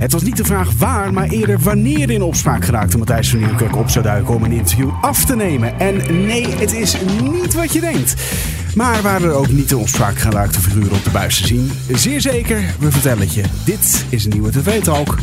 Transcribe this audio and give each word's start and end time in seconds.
Het 0.00 0.12
was 0.12 0.22
niet 0.22 0.36
de 0.36 0.44
vraag 0.44 0.72
waar, 0.78 1.12
maar 1.12 1.28
eerder 1.28 1.58
wanneer 1.58 2.10
in 2.10 2.22
opspraak 2.22 2.64
geraakte 2.64 2.98
Matthijs 2.98 3.30
van 3.30 3.38
Nieuwkerk 3.38 3.76
op 3.76 3.90
zou 3.90 4.04
duiken 4.04 4.34
om 4.34 4.44
een 4.44 4.52
interview 4.52 4.90
af 5.00 5.24
te 5.24 5.36
nemen. 5.36 5.80
En 5.80 6.26
nee, 6.26 6.46
het 6.46 6.72
is 6.72 6.96
niet 7.22 7.54
wat 7.54 7.72
je 7.72 7.80
denkt. 7.80 8.14
Maar 8.74 9.02
waren 9.02 9.28
er 9.28 9.34
ook 9.34 9.50
niet 9.50 9.70
in 9.70 9.76
opspraak 9.76 10.18
geraakte 10.18 10.60
figuren 10.60 10.92
op 10.92 11.04
de 11.04 11.10
buis 11.10 11.40
te 11.40 11.46
zien? 11.46 11.70
Zeer 11.92 12.20
zeker, 12.20 12.62
we 12.78 12.90
vertellen 12.90 13.20
het 13.20 13.34
je. 13.34 13.44
Dit 13.64 14.04
is 14.08 14.24
een 14.24 14.30
nieuwe 14.30 14.50
TV-talk. 14.50 15.16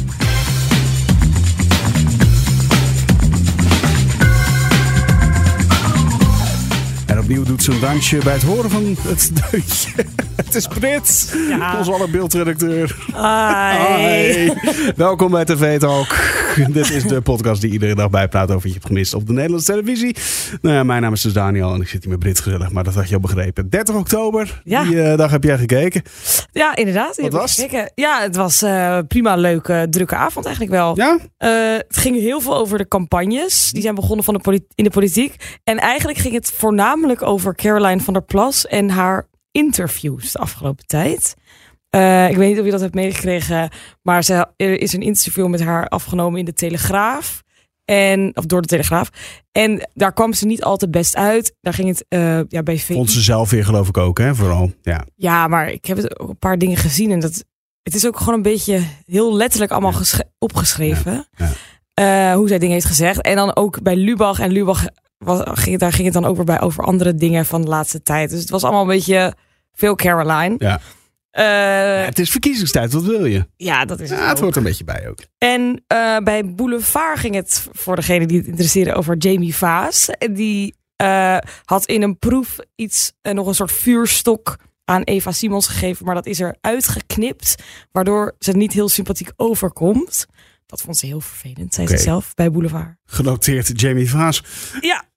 Opnieuw 7.28 7.44
doet 7.44 7.68
een 7.68 7.80
dansje 7.80 8.18
bij 8.24 8.34
het 8.34 8.44
horen 8.44 8.70
van 8.70 8.96
het 9.02 9.32
deuntje. 9.52 9.90
Het 10.36 10.56
is 10.56 10.68
Brits, 10.68 11.28
Ja. 11.50 11.78
onze 11.78 11.92
alle 11.92 12.08
beeldredacteur. 12.10 12.96
Hi. 13.16 14.50
Welkom 14.96 15.32
bij 15.32 15.46
TV 15.46 15.80
Talk. 15.80 16.16
Dit 16.66 16.92
is 16.92 17.04
de 17.04 17.22
podcast 17.22 17.62
die 17.62 17.72
iedere 17.72 17.96
dag 17.96 18.10
bijpraat 18.10 18.44
over 18.44 18.54
wat 18.54 18.64
je 18.64 18.72
hebt 18.74 18.86
gemist 18.86 19.14
op 19.14 19.28
de 19.28 19.34
Nederlandse 19.34 19.72
televisie. 19.72 20.16
Nou 20.62 20.76
ja, 20.76 20.84
mijn 20.84 21.02
naam 21.02 21.14
is 21.14 21.22
dus 21.22 21.34
Daniel 21.34 21.74
en 21.74 21.82
ik 21.82 21.88
zit 21.88 22.02
hier 22.02 22.12
met 22.12 22.20
Brits 22.20 22.40
gezellig, 22.40 22.72
maar 22.72 22.84
dat 22.84 22.94
had 22.94 23.10
je 23.10 23.16
al 23.16 23.22
begrepen. 23.22 23.70
30 23.70 23.96
oktober, 23.96 24.62
Ja. 24.64 24.84
die 24.84 25.02
eh, 25.02 25.18
dag 25.18 25.32
heb 25.32 25.44
jij 25.44 25.58
gekeken. 25.58 26.02
Ja, 26.52 26.76
inderdaad. 26.76 27.18
Wat 27.18 27.32
was 27.34 27.56
het? 27.56 27.66
gekeken. 27.66 27.92
Ja, 27.96 28.22
het 28.22 28.36
was 28.36 28.62
eh, 28.62 29.00
prima 29.08 29.36
leuke, 29.36 29.88
drukke 29.90 30.16
avond 30.16 30.46
eigenlijk 30.46 30.76
wel. 30.76 30.96
Ja? 30.96 31.18
Eh, 31.38 31.78
het 31.88 31.98
ging 31.98 32.20
heel 32.20 32.42
veel 32.42 32.56
over 32.56 32.78
de 32.78 32.88
campagnes. 32.88 33.72
Die 33.72 33.82
zijn 33.82 33.96
begonnen 33.96 34.26
van 34.26 34.34
de 34.34 34.66
in 34.76 34.84
de 34.84 34.90
politiek. 34.90 35.36
En 35.64 35.78
eigenlijk 35.78 36.20
ging 36.20 36.34
het 36.34 36.52
voornamelijk 36.52 37.22
over 37.22 37.56
Caroline 37.56 38.02
van 38.02 38.14
der 38.14 38.24
Plas 38.24 38.68
en 38.68 38.90
haar 38.90 39.28
interviews 39.52 40.32
de 40.32 40.40
afgelopen 40.40 40.86
tijd. 40.86 41.36
Eh, 41.98 42.30
ik 42.30 42.38
weet 42.38 42.50
niet 42.50 42.60
of 42.60 42.66
je 42.66 42.72
dat 42.72 42.82
hebt 42.82 42.94
meegekregen, 42.96 43.70
maar 44.02 44.24
ze, 44.24 44.48
er 44.56 44.82
is 44.82 44.94
een 44.94 45.02
interview 45.02 45.48
met 45.48 45.64
haar 45.64 45.88
afgenomen 45.88 46.40
in 46.40 46.46
de 46.46 46.54
Telegraaf. 46.54 47.44
En, 47.86 48.32
of 48.38 48.46
door 48.46 48.62
de 48.62 48.68
Telegraaf. 48.68 49.10
En 49.52 49.90
daar 49.94 50.14
kwam 50.14 50.34
ze 50.34 50.46
niet 50.46 50.64
al 50.64 50.78
te 50.78 50.90
best 50.90 51.16
uit. 51.16 51.56
Daar 51.62 51.74
ging 51.74 51.88
het 51.88 52.06
eh, 52.08 52.40
ja, 52.48 52.64
bij 52.64 52.78
VI. 52.78 52.94
Vond 52.94 53.12
ze 53.12 53.22
zelf 53.22 53.50
weer 53.50 53.66
geloof 53.66 53.88
ik 53.88 53.98
ook, 53.98 54.18
hè? 54.18 54.36
Vooral. 54.36 54.72
Ja. 54.82 55.06
Ja, 55.16 55.48
maar 55.48 55.70
ik 55.72 55.86
heb 55.86 55.98
het 55.98 56.20
ook 56.20 56.30
een 56.30 56.38
paar 56.40 56.58
dingen 56.58 56.78
gezien 56.78 57.12
en 57.12 57.20
dat 57.20 57.44
het 57.84 57.96
is 57.96 58.08
ook 58.08 58.18
gewoon 58.18 58.34
een 58.34 58.42
beetje 58.42 58.82
heel 59.06 59.36
letterlijk 59.36 59.72
allemaal 59.72 59.94
Ja. 60.02 60.24
opgeschreven. 60.40 61.28
Ja, 61.38 61.50
Eh, 61.94 62.34
hoe 62.36 62.48
zij 62.48 62.58
dingen 62.60 62.74
heeft 62.74 62.86
gezegd. 62.86 63.22
En 63.22 63.36
dan 63.36 63.56
ook 63.56 63.82
bij 63.82 63.96
Lubach. 63.96 64.40
En 64.40 64.52
Lubach, 64.52 64.86
was, 65.18 65.42
ging 65.44 65.72
het, 65.72 65.80
daar 65.80 65.92
ging 65.94 66.06
het 66.06 66.14
dan 66.14 66.26
ook 66.26 66.36
weer 66.36 66.46
bij 66.46 66.62
over 66.62 66.84
andere 66.84 67.16
dingen 67.16 67.46
van 67.46 67.62
de 67.62 67.68
laatste 67.68 68.02
tijd. 68.04 68.30
Dus 68.30 68.40
het 68.40 68.50
was 68.50 68.64
allemaal 68.64 68.82
een 68.82 68.88
beetje 68.88 69.34
veel 69.74 69.96
Caroline. 69.96 70.56
Ja. 70.58 70.80
Eh, 71.38 72.06
het 72.06 72.20
is 72.20 72.30
verkiezingstijd, 72.30 72.94
wat 72.94 73.04
wil 73.04 73.26
je? 73.26 73.48
ja, 73.56 73.86
dat 73.86 74.00
is 74.00 74.10
het 74.10 74.20
Ja, 74.20 74.30
het 74.30 74.40
hoort 74.40 74.52
er 74.52 74.58
een 74.58 74.64
beetje 74.64 74.84
bij 74.84 75.10
ook. 75.10 75.20
En 75.38 75.84
eh, 75.88 76.18
bij 76.18 76.46
Boulevard 76.46 77.20
ging 77.20 77.36
het, 77.36 77.68
voor 77.72 77.96
degene 77.96 78.26
die 78.26 78.38
het 78.38 78.48
interesseren, 78.48 78.96
over 78.96 79.18
Jamie 79.18 79.56
Vaas. 79.56 80.10
Die 80.32 80.76
eh, 80.96 81.38
had 81.66 81.86
in 81.86 82.02
een 82.02 82.20
proef 82.20 82.58
iets, 82.76 83.14
eh, 83.22 83.34
nog 83.34 83.48
een 83.48 83.56
soort 83.56 83.72
vuurstok 83.72 84.56
aan 84.86 85.02
Eva 85.02 85.32
Simons 85.32 85.68
gegeven. 85.68 86.06
Maar 86.06 86.16
dat 86.16 86.26
is 86.26 86.40
er 86.40 86.56
uitgeknipt, 86.62 87.56
waardoor 87.92 88.36
ze 88.40 88.52
niet 88.52 88.74
heel 88.74 88.90
sympathiek 88.90 89.32
overkomt. 89.36 90.26
Dat 90.66 90.82
vond 90.82 90.98
ze 90.98 91.06
heel 91.06 91.22
vervelend, 91.22 91.74
zei 91.74 91.88
ze 91.88 91.98
zelf 91.98 92.34
bij 92.34 92.52
Boulevard. 92.52 92.96
Genoteerd 93.06 93.82
Jamie 93.82 94.10
Vaas. 94.10 94.44
Ja, 94.82 95.04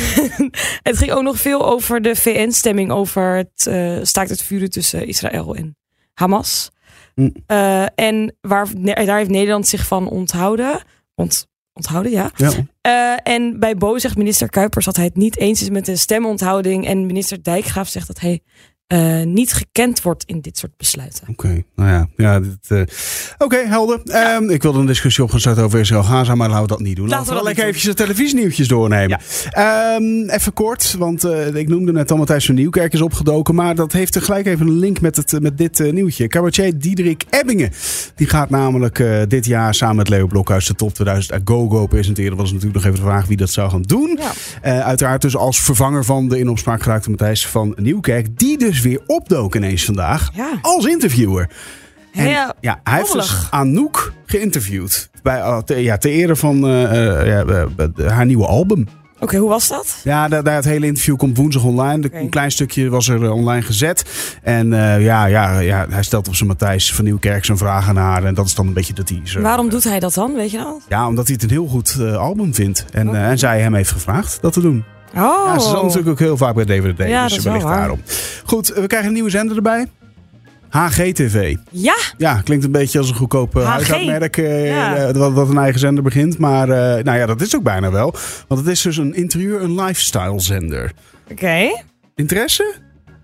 het 0.88 0.98
ging 0.98 1.12
ook 1.12 1.22
nog 1.22 1.36
veel 1.36 1.66
over 1.66 2.02
de 2.02 2.16
VN-stemming 2.16 2.90
over 2.90 3.36
het 3.36 3.66
eh, 3.66 3.98
staakt 4.02 4.30
het 4.30 4.42
vuren 4.42 4.70
tussen 4.70 5.06
Israël 5.06 5.56
en 5.56 5.76
Hamas. 6.14 6.70
Hm. 7.14 7.30
Eh, 7.46 7.86
en 7.94 8.36
waar, 8.40 8.66
daar 8.82 9.16
heeft 9.16 9.30
Nederland 9.30 9.68
zich 9.68 9.86
van 9.86 10.08
onthouden. 10.08 10.82
Ont, 11.14 11.46
onthouden, 11.72 12.12
ja. 12.12 12.30
Ja. 12.36 12.50
Eh, 12.80 13.32
en 13.32 13.58
bij 13.58 13.76
Bo 13.76 13.98
zegt 13.98 14.16
minister 14.16 14.48
Kuipers 14.48 14.84
dat 14.84 14.96
hij 14.96 15.04
het 15.04 15.16
niet 15.16 15.36
eens 15.36 15.62
is 15.62 15.70
met 15.70 15.86
de 15.86 15.96
stemonthouding. 15.96 16.86
En 16.86 17.06
minister 17.06 17.42
Dijkgraaf 17.42 17.88
zegt 17.88 18.06
dat 18.06 18.20
hij 18.20 18.40
eh, 18.92 19.22
niet 19.22 19.52
gekend 19.52 20.02
wordt 20.02 20.24
in 20.24 20.40
dit 20.40 20.58
soort 20.58 20.76
besluiten. 20.76 21.24
Oké, 21.28 21.62
nou 21.76 21.90
ja. 21.90 22.08
ja 22.16 22.40
eh, 22.68 22.82
Oké, 23.38 23.56
helder. 23.56 24.00
Ehm, 24.04 24.50
ik 24.50 24.62
wilde 24.62 24.78
een 24.78 24.86
discussie 24.86 25.24
op 25.24 25.30
gaan 25.30 25.40
starten 25.40 25.64
over 25.64 25.80
Israël-Gaza, 25.80 26.34
maar 26.34 26.48
laten 26.48 26.62
we 26.62 26.68
dat 26.68 26.80
niet 26.80 26.96
doen. 26.96 27.08
Laten, 27.08 27.18
Laten 27.18 27.32
we 27.32 27.38
wel 27.38 27.44
lekker 27.44 27.64
eventjes 27.64 27.94
de 27.96 28.02
televisienieuwtjes 28.02 28.68
doornemen. 28.68 29.20
Ehm, 29.50 30.28
even 30.28 30.52
kort, 30.52 30.94
want 30.98 31.24
eh, 31.24 31.54
ik 31.54 31.68
noemde 31.68 31.92
net 31.92 32.10
al 32.10 32.16
Matthijs 32.16 32.46
van 32.46 32.54
Nieuwkerk 32.54 32.92
is 32.92 33.00
opgedoken, 33.00 33.54
maar 33.54 33.74
dat 33.74 33.92
heeft 33.92 34.12
tegelijk 34.12 34.46
even 34.46 34.66
een 34.66 34.78
link 34.78 35.00
met, 35.00 35.16
het, 35.16 35.40
met 35.40 35.58
dit 35.58 35.92
nieuwtje. 35.92 36.28
Cabaretier 36.28 36.78
Diederik 36.78 37.24
Ebbingen, 37.30 37.70
die 38.14 38.26
gaat 38.26 38.50
namelijk 38.50 39.04
dit 39.28 39.44
jaar 39.44 39.74
samen 39.74 39.96
met 39.96 40.08
Leo 40.08 40.26
Blokhuis 40.26 40.66
de 40.66 40.74
Top 40.74 40.94
2000 40.94 41.32
uit 41.32 41.42
GoGo 41.44 41.86
presenteren. 41.86 42.30
Dat 42.30 42.40
was 42.40 42.52
natuurlijk 42.52 42.76
nog 42.76 42.84
even 42.84 43.04
de 43.04 43.10
vraag 43.10 43.26
wie 43.26 43.36
dat 43.36 43.50
zou 43.50 43.70
gaan 43.70 43.82
doen. 43.82 44.18
Ja. 44.62 44.82
Uiteraard 44.82 45.22
dus 45.22 45.36
als 45.36 45.60
vervanger 45.60 46.04
van 46.04 46.28
de 46.28 46.38
in 46.38 46.48
opspraak 46.48 46.82
geraakte 46.82 47.10
Matthijs 47.10 47.46
van 47.46 47.74
Nieuwkerk, 47.76 48.38
die 48.38 48.58
dus 48.58 48.80
weer 48.82 49.00
opdook 49.06 49.54
ineens 49.54 49.84
vandaag 49.84 50.30
Ja. 50.34 50.50
als 50.62 50.84
interviewer. 50.84 51.48
En, 52.12 52.28
Ja, 52.28 52.54
ja, 52.60 52.80
hij 52.84 52.98
heeft 52.98 53.12
dus. 53.12 53.46
Anouk 53.50 54.12
geïnterviewd. 54.26 55.10
Bij, 55.22 55.62
te, 55.64 55.74
ja, 55.82 55.96
ter 55.98 56.10
ere 56.10 56.36
van 56.36 56.66
eh, 56.66 56.82
eh, 57.30 57.40
eh, 57.40 57.62
eh, 57.96 58.10
haar 58.10 58.26
nieuwe 58.26 58.46
album. 58.46 58.88
Oké, 59.20 59.36
hoe 59.36 59.48
was 59.48 59.68
dat? 59.68 59.96
Ja, 60.04 60.28
daar, 60.28 60.42
daar 60.42 60.54
het 60.54 60.64
hele 60.64 60.86
interview 60.86 61.16
komt 61.16 61.36
woensdag 61.36 61.64
online. 61.64 62.08
Een 62.12 62.28
klein 62.28 62.50
stukje 62.50 62.88
was 62.88 63.08
er 63.08 63.24
eh, 63.24 63.32
online 63.32 63.62
gezet. 63.62 64.04
En 64.42 64.72
eh, 64.72 65.04
ja, 65.04 65.24
ja, 65.26 65.58
ja, 65.58 65.86
hij 65.90 66.02
stelt 66.02 66.28
op 66.28 66.34
zijn 66.34 66.48
Matthijs 66.48 66.94
van 66.94 67.04
Nieuwkerk 67.04 67.44
zijn 67.44 67.58
vragen 67.58 67.88
aan 67.98 68.04
haar. 68.04 68.24
En 68.24 68.34
dat 68.34 68.46
is 68.46 68.54
dan 68.54 68.66
een 68.66 68.72
beetje 68.72 68.92
de 68.92 69.02
teaser. 69.02 69.42
Waarom 69.42 69.68
doet 69.68 69.84
hij 69.84 70.00
dat 70.00 70.14
dan? 70.14 70.34
Weet 70.34 70.50
je 70.50 70.56
dat? 70.56 70.80
Ja, 70.88 71.06
omdat 71.08 71.24
hij 71.26 71.34
het 71.34 71.42
een 71.44 71.50
heel 71.50 71.66
goed 71.66 71.96
eh, 72.00 72.16
album 72.16 72.54
vindt. 72.54 72.84
En, 72.92 73.14
eh, 73.14 73.28
en 73.28 73.38
zij 73.38 73.60
hem 73.60 73.74
heeft 73.74 73.90
gevraagd 73.90 74.38
dat 74.40 74.52
te 74.52 74.60
doen. 74.60 74.84
Oh, 75.14 75.42
Ja, 75.46 75.58
ze 75.58 75.68
zat 75.68 75.82
natuurlijk 75.82 76.08
ook 76.08 76.18
heel 76.18 76.36
vaak 76.36 76.54
bij 76.54 76.64
DVD. 76.64 77.08
Ja, 77.08 77.22
dat 77.22 77.30
dus 77.34 77.44
wellicht 77.44 77.64
waar. 77.64 77.76
daarom. 77.78 78.00
Goed, 78.44 78.68
we 78.68 78.86
krijgen 78.86 79.08
een 79.08 79.14
nieuwe 79.14 79.30
zender 79.30 79.56
erbij. 79.56 79.86
HGTV. 80.68 81.56
ja, 81.70 81.96
Ja, 82.18 82.40
klinkt 82.44 82.64
een 82.64 82.72
beetje 82.72 82.98
als 82.98 83.08
een 83.08 83.14
goedkoop 83.14 83.56
uh, 83.56 83.68
huishoudmerk 83.68 84.36
uh, 84.36 84.66
Ja. 84.68 85.08
uh, 85.08 85.14
wat, 85.16 85.32
wat 85.32 85.48
een 85.48 85.58
eigen 85.58 85.80
zender 85.80 86.02
begint. 86.02 86.38
Maar 86.38 86.68
uh, 86.68 86.74
nou 87.04 87.18
ja, 87.18 87.26
dat 87.26 87.40
is 87.40 87.56
ook 87.56 87.62
bijna 87.62 87.90
wel. 87.90 88.14
Want 88.48 88.60
het 88.60 88.70
is 88.70 88.82
dus 88.82 88.96
een 88.96 89.14
interieur- 89.14 89.60
en 89.60 89.74
lifestyle 89.80 90.40
zender. 90.40 90.92
oké. 91.30 91.82
Interesse? 92.14 92.74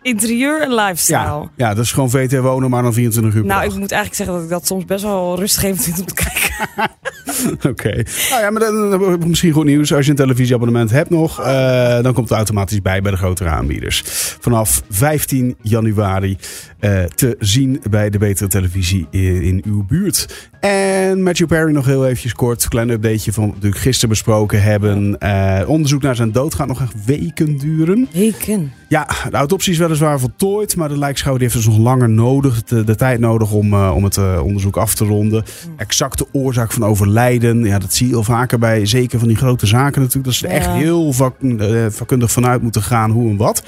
Interieur 0.02 0.62
en 0.62 0.74
lifestyle. 0.74 1.16
Ja, 1.18 1.50
ja, 1.56 1.74
dat 1.74 1.84
is 1.84 1.92
gewoon 1.92 2.10
VT 2.10 2.38
wonen, 2.38 2.70
maar 2.70 2.82
dan 2.82 2.92
24 2.92 3.34
uur 3.34 3.40
per 3.40 3.48
Nou, 3.50 3.64
dag. 3.64 3.72
ik 3.74 3.78
moet 3.80 3.92
eigenlijk 3.92 4.14
zeggen 4.14 4.34
dat 4.34 4.44
ik 4.44 4.50
dat 4.50 4.66
soms 4.66 4.84
best 4.84 5.02
wel 5.04 5.38
rustgevend 5.38 5.82
vind 5.84 5.98
om 6.00 6.06
te 6.06 6.14
kijken. 6.24 6.47
Oké. 7.70 8.02
Nou 8.30 8.42
ja, 8.42 8.50
maar 8.50 8.60
dan, 8.60 9.28
misschien 9.28 9.52
goed 9.52 9.64
nieuws. 9.64 9.92
Als 9.92 10.04
je 10.04 10.10
een 10.10 10.16
televisieabonnement 10.16 10.90
hebt 10.90 11.10
nog, 11.10 11.40
uh, 11.40 12.02
dan 12.02 12.12
komt 12.12 12.28
het 12.28 12.36
automatisch 12.36 12.82
bij 12.82 13.02
bij 13.02 13.10
de 13.10 13.16
grotere 13.16 13.48
aanbieders. 13.48 14.02
Vanaf 14.40 14.82
15 14.90 15.56
januari 15.62 16.38
uh, 16.80 17.04
te 17.04 17.36
zien 17.38 17.80
bij 17.90 18.10
de 18.10 18.18
betere 18.18 18.48
televisie 18.48 19.06
in, 19.10 19.42
in, 19.42 19.62
uw 19.66 19.84
buurt. 19.84 20.48
En 20.60 21.22
Matthew 21.22 21.46
Perry 21.46 21.72
nog 21.72 21.86
heel 21.86 22.06
eventjes 22.06 22.32
kort. 22.32 22.68
Klein 22.68 22.90
updateje 22.90 23.32
van 23.32 23.48
wat 23.48 23.58
we 23.60 23.72
gisteren 23.72 24.08
besproken 24.08 24.62
hebben. 24.62 25.16
Uh, 25.18 25.60
onderzoek 25.66 26.02
naar 26.02 26.16
zijn 26.16 26.32
dood 26.32 26.54
gaat 26.54 26.66
nog 26.66 26.80
echt 26.80 27.04
weken 27.04 27.58
duren. 27.58 28.08
Weken? 28.12 28.72
Ja, 28.88 29.08
de 29.30 29.36
autopsie 29.36 29.72
is 29.72 29.78
weliswaar 29.78 30.20
voltooid, 30.20 30.76
maar 30.76 30.88
de 30.88 30.98
lijkschouwer 30.98 31.42
heeft 31.42 31.54
dus 31.54 31.66
nog 31.66 31.78
langer 31.78 32.08
nodig. 32.08 32.64
De, 32.64 32.84
de 32.84 32.94
tijd 32.94 33.20
nodig 33.20 33.52
om, 33.52 33.72
uh, 33.72 33.92
om 33.94 34.04
het 34.04 34.16
uh, 34.16 34.40
onderzoek 34.44 34.76
af 34.76 34.94
te 34.94 35.04
ronden. 35.04 35.44
Exacte 35.76 36.26
oorzaak 36.32 36.47
van 36.54 36.84
overlijden. 36.84 37.64
Ja, 37.64 37.78
dat 37.78 37.94
zie 37.94 38.08
je 38.08 38.16
al 38.16 38.24
vaker 38.24 38.58
bij 38.58 38.86
zeker 38.86 39.18
van 39.18 39.28
die 39.28 39.36
grote 39.36 39.66
zaken 39.66 40.00
natuurlijk. 40.00 40.24
Dat 40.24 40.34
ze 40.34 40.46
er 40.46 40.52
ja. 40.52 40.58
echt 40.58 40.68
heel 40.68 41.12
uh, 41.40 41.86
vakkundig 41.88 42.30
vanuit 42.30 42.62
moeten 42.62 42.82
gaan 42.82 43.10
hoe 43.10 43.30
en 43.30 43.36
wat. 43.36 43.62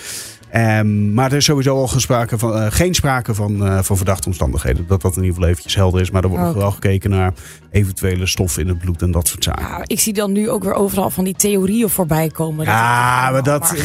Um, 0.56 1.15
maar 1.15 1.31
er 1.31 1.37
is 1.37 1.44
sowieso 1.44 1.77
al 1.77 1.88
gesprake 1.88 2.38
van, 2.38 2.56
uh, 2.56 2.66
geen 2.69 2.94
sprake 2.94 3.34
van, 3.34 3.66
uh, 3.66 3.78
van 3.83 3.97
verdachte 3.97 4.27
omstandigheden. 4.27 4.87
Dat 4.87 5.03
dat 5.03 5.16
in 5.16 5.22
ieder 5.22 5.34
geval 5.34 5.49
eventjes 5.49 5.75
helder 5.75 6.00
is. 6.00 6.11
Maar 6.11 6.22
er 6.22 6.28
wordt 6.28 6.44
okay. 6.44 6.55
nog 6.55 6.62
wel 6.62 6.72
gekeken 6.72 7.11
naar 7.11 7.33
eventuele 7.71 8.27
stoffen 8.27 8.63
in 8.63 8.69
het 8.69 8.78
bloed 8.78 9.03
en 9.03 9.10
dat 9.10 9.28
soort 9.28 9.45
zaken. 9.45 9.66
Ja, 9.66 9.80
ik 9.84 10.01
zie 10.01 10.13
dan 10.13 10.33
nu 10.33 10.51
ook 10.51 10.63
weer 10.63 10.75
overal 10.75 11.10
van 11.10 11.25
die 11.25 11.34
theorieën 11.34 11.89
voorbij 11.89 12.28
komen. 12.28 12.65
Ja, 12.65 13.25
dat 13.25 13.33
maar 13.33 13.42
dat... 13.42 13.60
Maar 13.60 13.77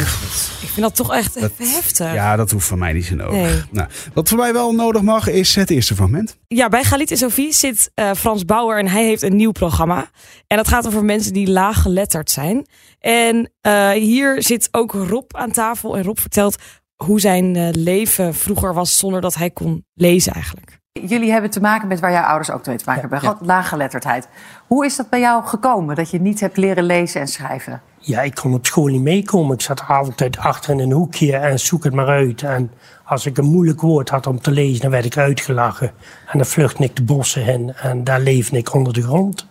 ik 0.60 0.68
vind 0.72 0.86
dat 0.86 0.96
toch 0.96 1.14
echt 1.14 1.40
dat, 1.40 1.52
heftig. 1.56 2.14
Ja, 2.14 2.36
dat 2.36 2.50
hoeft 2.50 2.66
van 2.66 2.78
mij 2.78 2.92
niet 2.92 3.04
zo 3.04 3.14
nodig. 3.14 3.32
Nee. 3.32 3.62
Nou, 3.70 3.88
wat 4.14 4.28
voor 4.28 4.38
mij 4.38 4.52
wel 4.52 4.72
nodig 4.72 5.02
mag, 5.02 5.28
is 5.28 5.54
het 5.54 5.70
eerste 5.70 5.94
fragment. 5.94 6.36
Ja, 6.48 6.68
bij 6.68 6.84
Galit 6.84 7.10
en 7.10 7.16
Sophie 7.16 7.52
zit 7.52 7.90
uh, 7.94 8.10
Frans 8.12 8.44
Bauer 8.44 8.78
en 8.78 8.88
hij 8.88 9.04
heeft 9.04 9.22
een 9.22 9.36
nieuw 9.36 9.52
programma. 9.52 10.10
En 10.46 10.56
dat 10.56 10.68
gaat 10.68 10.86
over 10.86 11.04
mensen 11.04 11.32
die 11.32 11.50
laag 11.50 11.82
geletterd 11.82 12.30
zijn. 12.30 12.66
En 13.00 13.50
hier 13.92 14.42
zit 14.42 14.68
ook 14.70 14.92
Rob 14.92 15.34
aan 15.36 15.50
tafel. 15.50 15.96
En 15.96 16.02
Rob 16.02 16.18
vertelt 16.18 16.55
hoe 16.96 17.20
zijn 17.20 17.56
uh, 17.56 17.68
leven 17.72 18.34
vroeger 18.34 18.74
was 18.74 18.98
zonder 18.98 19.20
dat 19.20 19.34
hij 19.34 19.50
kon 19.50 19.84
lezen 19.94 20.32
eigenlijk. 20.32 20.78
Jullie 20.92 21.30
hebben 21.30 21.50
te 21.50 21.60
maken 21.60 21.88
met 21.88 22.00
waar 22.00 22.12
jouw 22.12 22.24
ouders 22.24 22.50
ook 22.50 22.66
mee 22.66 22.76
te 22.76 22.84
maken 22.86 23.00
hebben. 23.00 23.20
Ja. 23.22 23.36
Laaggeletterdheid. 23.40 24.28
Hoe 24.66 24.84
is 24.84 24.96
dat 24.96 25.08
bij 25.08 25.20
jou 25.20 25.44
gekomen 25.44 25.96
dat 25.96 26.10
je 26.10 26.20
niet 26.20 26.40
hebt 26.40 26.56
leren 26.56 26.84
lezen 26.84 27.20
en 27.20 27.28
schrijven? 27.28 27.82
Ja, 27.98 28.22
ik 28.22 28.34
kon 28.34 28.54
op 28.54 28.66
school 28.66 28.86
niet 28.86 29.02
meekomen. 29.02 29.54
Ik 29.54 29.60
zat 29.60 29.86
altijd 29.88 30.38
achter 30.38 30.70
in 30.70 30.78
een 30.78 30.92
hoekje 30.92 31.36
en 31.36 31.58
zoek 31.58 31.84
het 31.84 31.94
maar 31.94 32.06
uit. 32.06 32.42
En 32.42 32.70
als 33.04 33.26
ik 33.26 33.38
een 33.38 33.44
moeilijk 33.44 33.80
woord 33.80 34.08
had 34.08 34.26
om 34.26 34.40
te 34.40 34.50
lezen, 34.50 34.80
dan 34.80 34.90
werd 34.90 35.04
ik 35.04 35.16
uitgelachen. 35.16 35.90
En 36.26 36.38
dan 36.38 36.46
vluchtte 36.46 36.82
ik 36.82 36.96
de 36.96 37.02
bossen 37.02 37.46
in 37.46 37.74
en 37.74 38.04
daar 38.04 38.20
leefde 38.20 38.58
ik 38.58 38.74
onder 38.74 38.92
de 38.92 39.02
grond. 39.02 39.46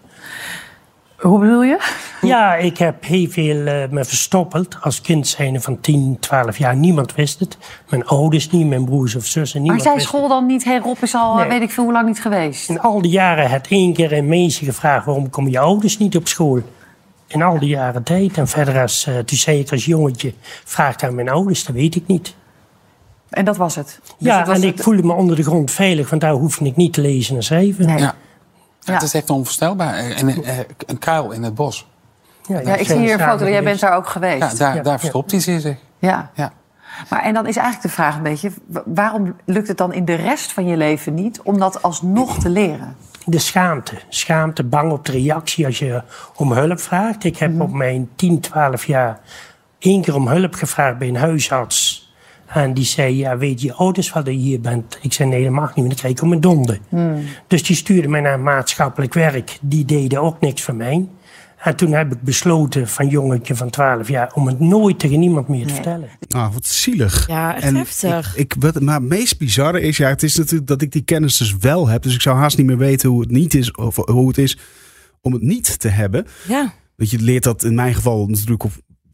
Hoe 1.20 1.40
bedoel 1.40 1.64
je? 1.64 1.80
Ja, 2.22 2.56
ik 2.56 2.78
heb 2.78 3.04
heel 3.06 3.30
veel 3.30 3.66
eh, 3.66 3.90
me 3.90 4.06
verstoppeld. 4.06 4.78
Als 4.82 5.02
kind 5.02 5.28
zijnde 5.28 5.62
van 5.62 5.80
10, 5.80 6.18
12 6.20 6.58
jaar. 6.58 6.76
Niemand 6.76 7.16
wist 7.16 7.40
het. 7.40 7.58
Mijn 7.90 8.06
ouders 8.06 8.50
niet, 8.50 8.68
mijn 8.68 8.86
broers 8.86 9.16
of 9.16 9.26
zussen. 9.26 9.62
Maar 9.62 9.62
Niemand 9.62 9.82
zei 9.82 9.96
wist 9.96 10.08
school 10.08 10.28
dan 10.28 10.46
niet, 10.46 10.64
hey 10.64 10.78
Rob 10.78 10.98
is 11.02 11.16
al 11.16 11.36
Nee. 11.36 11.48
weet 11.48 11.62
ik 11.62 11.72
veel 11.72 11.84
hoe 11.84 11.94
lang 11.94 12.08
niet 12.08 12.22
geweest? 12.22 12.70
In 12.70 12.80
al 12.80 13.02
die 13.02 13.12
jaren 13.12 13.50
had 13.50 13.68
één 13.68 13.94
keer 13.94 14.14
een 14.14 14.28
meisje 14.28 14.66
gevraagd... 14.66 15.06
waarom 15.06 15.30
komen 15.30 15.52
je 15.52 15.60
ouders 15.60 15.98
niet 15.98 16.16
op 16.16 16.28
school? 16.28 16.62
In 17.28 17.42
al 17.42 17.60
die 17.60 17.70
jaren 17.70 18.04
tijd. 18.04 18.38
En 18.38 18.48
verder 18.48 18.82
als, 18.82 19.06
eh, 19.08 19.18
toen 19.18 19.38
zei 19.38 19.60
ik 19.60 19.72
als 19.72 19.86
jongetje... 19.86 20.34
vraag 20.64 20.98
aan 20.98 21.16
mijn 21.16 21.30
ouders, 21.30 21.66
dat 21.66 21.76
weet 21.76 21.96
ik 21.96 22.08
niet. 22.08 22.36
En 23.30 23.46
dat 23.46 23.58
was 23.58 23.76
het. 23.76 24.00
Dus 24.04 24.28
ja, 24.28 24.38
het 24.38 24.48
was 24.48 24.58
en 24.58 24.64
ik 24.68 24.82
voelde 24.82 25.04
me 25.04 25.14
onder 25.14 25.36
de 25.36 25.44
grond 25.44 25.72
veilig... 25.72 26.10
want 26.10 26.22
daar 26.22 26.34
hoefde 26.34 26.66
ik 26.66 26.76
niet 26.76 26.94
te 26.94 27.02
lezen 27.02 27.36
en 27.36 27.44
schrijven. 27.44 27.86
Nee. 27.86 27.98
Ja. 27.98 28.16
Ja. 28.86 28.94
Het 28.94 29.02
is 29.04 29.14
echt 29.14 29.30
onvoorstelbaar. 29.30 29.94
En, 29.94 30.44
eh, 30.44 30.58
een 30.86 31.00
kuil 31.00 31.32
in 31.32 31.44
het 31.44 31.56
bos. 31.56 31.88
Ja, 32.48 32.60
ik 32.60 32.86
zie 32.88 32.98
hier 32.98 33.14
een 33.22 33.28
foto. 33.30 33.50
Jij 33.50 33.64
bent 33.64 33.80
daar 33.80 33.96
ook 33.96 34.08
geweest. 34.08 34.52
Ja, 34.52 34.58
daar, 34.58 34.76
Ja, 34.76 34.82
daar 34.82 34.94
ja. 34.94 35.00
verstopt 35.00 35.32
hij 35.32 35.40
zich. 35.40 35.78
Ja. 36.00 36.30
Ja. 36.34 36.52
Maar 37.10 37.22
en 37.24 37.34
dan 37.34 37.48
is 37.48 37.56
eigenlijk 37.58 37.88
de 37.88 37.94
vraag 38.02 38.16
een 38.16 38.24
beetje... 38.24 38.52
wa- 38.66 38.84
waarom 38.86 39.36
lukt 39.46 39.68
het 39.68 39.78
dan 39.78 39.94
in 39.94 40.06
de 40.06 40.14
rest 40.16 40.52
van 40.54 40.66
je 40.68 40.78
leven 40.78 41.14
niet... 41.14 41.42
om 41.42 41.60
dat 41.60 41.82
alsnog 41.82 42.40
te 42.40 42.50
leren? 42.50 42.96
De 43.26 43.40
schaamte. 43.40 43.96
Schaamte, 44.10 44.64
bang 44.64 44.92
op 44.92 45.06
de 45.06 45.12
reactie 45.12 45.66
als 45.66 45.80
je 45.80 46.02
om 46.36 46.52
hulp 46.52 46.80
vraagt. 46.80 47.24
Ik 47.24 47.38
heb 47.38 47.62
op 47.62 47.72
mijn 47.74 48.10
10, 48.16 48.40
12 48.40 48.86
jaar 48.86 49.20
één 49.80 50.02
keer 50.02 50.16
om 50.16 50.28
hulp 50.28 50.54
gevraagd 50.54 50.98
bij 50.98 51.08
een 51.08 51.16
huisarts. 51.16 51.95
En 52.46 52.74
die 52.74 52.86
zei, 52.86 53.18
ja, 53.18 53.38
weet 53.38 53.62
je 53.62 53.74
ouders 53.74 54.12
wat 54.12 54.26
je 54.26 54.32
hier 54.32 54.62
bent? 54.62 54.98
Ik 55.02 55.14
zei, 55.14 55.30
nee, 55.30 55.44
dat 55.44 55.52
mag 55.52 55.68
niet, 55.68 55.76
want 55.76 55.88
dan 55.88 55.98
krijg 55.98 56.14
ik 56.14 56.22
om 56.22 56.30
mijn 56.30 56.42
donder. 56.42 56.80
Dus 57.48 57.64
die 57.64 57.76
stuurde 57.76 58.08
mij 58.08 58.22
naar 58.22 58.40
maatschappelijk 58.40 59.14
werk. 59.14 59.58
Die 59.62 59.86
deden 59.86 60.22
ook 60.22 60.40
niks 60.40 60.62
voor 60.62 60.76
mij. 60.76 61.08
En 61.66 61.76
toen 61.76 61.92
heb 61.92 62.14
ik 62.14 62.22
besloten 62.22 62.88
van 62.88 63.08
jongetje 63.08 63.56
van 63.56 63.70
12 63.70 64.08
jaar... 64.08 64.32
om 64.34 64.48
het 64.48 64.60
nooit 64.60 65.00
tegen 65.00 65.20
niemand 65.20 65.48
meer 65.48 65.68
te 65.68 65.74
vertellen. 65.74 66.10
Ah, 66.30 66.54
wat 66.54 66.66
zielig. 66.66 67.28
Ja, 67.28 67.56
echt 67.56 67.64
En 67.64 67.76
heftig. 67.76 68.36
Ik, 68.36 68.54
ik, 68.54 68.62
wat, 68.62 68.82
maar 68.82 69.00
het 69.00 69.10
meest 69.10 69.38
bizarre 69.38 69.82
is, 69.82 69.98
ja, 69.98 70.08
het 70.08 70.24
is 70.24 70.36
natuurlijk 70.36 70.68
dat 70.68 70.82
ik 70.82 70.92
die 70.92 71.02
kennis 71.02 71.38
dus 71.38 71.58
wel 71.58 71.88
heb. 71.88 72.04
Dus 72.04 72.16
ik 72.16 72.22
zou 72.22 72.38
haast 72.38 72.58
niet 72.58 72.66
meer 72.66 72.78
weten 72.78 73.10
hoe 73.10 73.22
het 73.22 73.32
niet 73.32 73.54
is, 73.54 73.72
of 73.72 73.96
hoe 73.96 74.28
het 74.28 74.38
is 74.38 74.58
om 75.22 75.34
het 75.34 75.42
niet 75.42 75.80
te 75.80 75.88
hebben. 75.88 76.26
Ja. 76.48 76.74
Want 76.96 77.10
je 77.10 77.20
leert 77.20 77.44
dat 77.44 77.64
in 77.64 77.76
mijn 77.76 77.94
geval 77.94 78.28
natuurlijk 78.28 78.64
op 78.64 78.72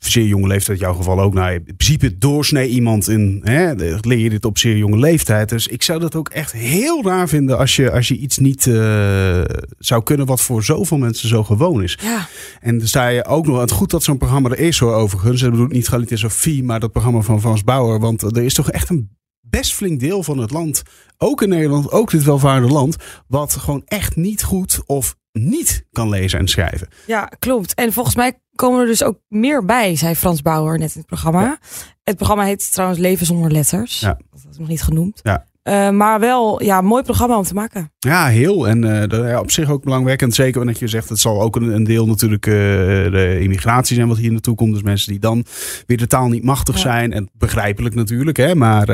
zeer 0.10 0.26
jonge 0.26 0.48
leeftijd, 0.48 0.80
jouw 0.80 0.94
geval 0.94 1.20
ook. 1.20 1.34
Nou, 1.34 1.54
in 1.54 1.64
principe 1.64 2.18
doorsnee 2.18 2.70
iemand 2.70 3.10
in, 3.10 3.42
hè, 3.44 3.74
leer 4.02 4.18
je 4.18 4.30
dit 4.30 4.46
op 4.46 4.58
zeer 4.58 4.78
jonge 4.78 4.98
leeftijd. 4.98 5.50
Dus 5.50 5.68
ik 5.68 5.84
zou 5.84 6.00
dat 6.00 6.16
ook 6.16 6.30
echt 6.30 6.52
heel 6.52 7.04
raar 7.04 7.28
vinden 7.30 7.58
als 7.58 7.76
je, 7.76 7.92
als 7.92 8.08
je 8.08 8.18
iets 8.18 8.38
niet 8.38 8.68
eh, 8.68 9.42
zou 9.78 10.04
kunnen 10.04 10.26
wat 10.26 10.42
voor 10.42 10.64
zoveel 10.64 10.98
mensen 10.98 11.30
zo 11.30 11.44
gewoon 11.44 11.84
is. 11.84 11.98
Ja. 12.02 12.28
En 12.60 12.78
dan 12.78 12.88
sta 12.88 13.08
je 13.08 13.26
ook 13.26 13.48
nog, 13.48 13.60
het 13.60 13.72
goed 13.72 13.90
dat 13.90 14.04
zo'n 14.04 14.18
programma 14.18 14.50
er 14.50 14.60
is 14.60 14.80
hoor, 14.80 14.94
overigens. 14.94 15.42
Ik 15.42 15.52
bedoel 15.52 15.68
niet 15.68 15.88
Galit 15.88 16.12
Sophie, 16.14 16.64
maar 16.64 16.80
dat 16.80 16.92
programma 16.92 17.22
van 17.22 17.42
Frans 17.42 17.64
Bauer. 17.64 18.00
Want 18.00 18.22
er 18.22 18.44
is 18.44 18.54
toch 18.54 18.72
echt 18.72 18.90
een 18.90 19.10
best 19.42 19.74
flink 19.74 20.00
deel 20.00 20.24
van 20.24 20.38
het 20.38 20.52
land, 20.52 20.84
ook 21.18 21.42
in 21.42 21.50
Nederland, 21.50 21.92
ook 21.92 22.12
dit 22.12 22.24
welvaarde 22.24 22.68
land, 22.68 22.96
wat 23.28 23.56
gewoon 23.56 23.82
echt 23.86 24.16
niet 24.16 24.44
goed 24.44 24.82
of 24.86 25.16
niet 25.32 25.86
kan 25.92 26.10
lezen 26.10 26.40
en 26.40 26.48
schrijven. 26.48 26.88
Ja, 27.08 27.32
klopt. 27.40 27.74
En 27.74 27.94
volgens 27.94 28.16
mij 28.16 28.40
komen 28.62 28.80
er 28.80 28.86
dus 28.88 29.04
ook 29.04 29.20
meer 29.28 29.66
bij, 29.66 29.96
zei 29.96 30.16
Frans 30.16 30.42
Bauer 30.42 30.78
net 30.80 30.94
in 30.94 30.98
het 31.00 31.06
programma. 31.06 31.58
Het 32.04 32.16
programma 32.16 32.44
heet 32.44 32.72
trouwens 32.72 33.00
Leven 33.00 33.26
zonder 33.26 33.52
letters. 33.52 34.00
Ja. 34.00 34.18
Dat 34.32 34.54
ik 34.54 34.60
nog 34.60 34.68
niet 34.68 34.82
genoemd. 34.82 35.20
Ja. 35.24 35.46
Eh, 35.62 35.90
maar 35.90 36.20
wel, 36.20 36.64
ja, 36.64 36.82
mooi 36.82 37.04
programma 37.04 37.38
om 37.38 37.44
te 37.44 37.54
maken. 37.54 37.92
Ja, 38.00 38.28
heel. 38.28 38.68
En 38.68 39.10
eh, 39.12 39.30
ja, 39.30 39.40
op 39.40 39.52
zich 39.52 39.70
ook 39.70 39.84
belangwekkend. 39.84 40.36
Zeker 40.36 40.58
wanneer 40.58 40.76
je 40.80 40.88
zegt, 40.88 41.10
het 41.10 41.20
zal 41.20 41.42
ook 41.42 41.56
een, 41.56 41.76
een 41.76 41.84
deel 41.84 42.06
natuurlijk 42.08 42.46
eh, 42.46 42.54
de 42.54 43.38
immigratie 43.42 43.96
zijn 43.96 44.08
wat 44.08 44.18
hier 44.18 44.32
naartoe 44.32 44.56
komt. 44.56 44.74
Dus 44.74 44.82
mensen 44.84 45.12
die 45.12 45.20
dan 45.20 45.46
weer 45.86 45.98
de 45.98 46.08
taal 46.08 46.28
niet 46.30 46.44
machtig 46.44 46.76
Ja. 46.76 46.82
zijn. 46.82 47.14
En 47.14 47.30
begrijpelijk 47.34 47.96
natuurlijk. 47.96 48.38
Hè, 48.38 48.56
maar 48.56 48.86